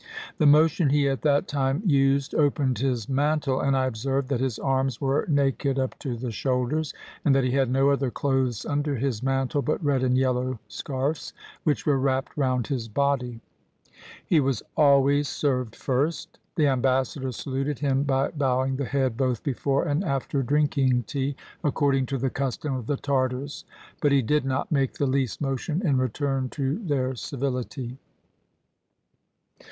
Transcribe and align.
The 0.39 0.47
motion 0.47 0.89
he 0.89 1.07
at 1.07 1.21
that 1.21 1.47
time 1.47 1.83
used 1.85 2.33
opened 2.33 2.79
his 2.79 3.07
mantle, 3.07 3.59
and 3.61 3.77
I 3.77 3.85
observed 3.85 4.29
that 4.29 4.39
his 4.39 4.57
arms 4.57 4.99
were 4.99 5.27
naked 5.29 5.77
up 5.77 5.99
to 5.99 6.17
the 6.17 6.31
shoulders, 6.31 6.91
and 7.23 7.35
that 7.35 7.43
he 7.43 7.51
had 7.51 7.69
no 7.69 7.91
other 7.91 8.09
clothes 8.09 8.65
under 8.65 8.95
his 8.95 9.21
mantle 9.21 9.61
but 9.61 9.85
red 9.85 10.01
and 10.01 10.17
yel 10.17 10.33
low 10.33 10.57
scarfs, 10.67 11.33
which 11.65 11.85
were 11.85 11.99
wrapped 11.99 12.35
round 12.35 12.65
his 12.65 12.87
body. 12.87 13.41
He 14.25 14.39
was 14.39 14.63
170 14.73 15.17
A 15.17 15.17
VISIT 15.19 15.33
TO 15.35 15.45
A 15.45 15.53
LAMA 15.53 15.59
always 15.59 15.69
served 15.69 15.75
first. 15.75 16.39
The 16.55 16.67
ambassadors 16.67 17.35
saluted 17.35 17.77
him 17.77 18.01
by 18.01 18.31
bowing 18.31 18.77
the 18.77 18.85
head 18.85 19.15
both 19.15 19.43
before 19.43 19.85
and 19.87 20.03
after 20.03 20.41
drinking 20.41 21.03
tea, 21.03 21.35
according 21.63 22.07
to 22.07 22.17
the 22.17 22.31
custom 22.31 22.73
of 22.73 22.87
the 22.87 22.97
Tartars; 22.97 23.65
but 24.01 24.11
he 24.11 24.23
did 24.23 24.45
not 24.45 24.71
make 24.71 24.93
the 24.93 25.05
least 25.05 25.41
motion 25.41 25.85
in 25.85 25.97
return 25.99 26.49
to 26.49 26.79
their 26.79 27.13
civility. 27.13 27.99